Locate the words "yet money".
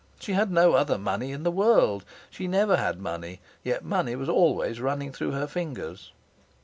3.63-4.15